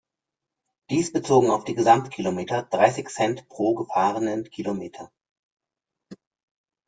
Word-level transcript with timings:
Dies 0.89 1.13
bezogen 1.13 1.51
auf 1.51 1.63
die 1.63 1.75
Gesamtkilometer, 1.75 2.63
dreißig 2.63 3.09
Cent 3.09 3.47
pro 3.49 3.75
gefahrenen 3.75 4.45
Kilometer. 4.49 5.11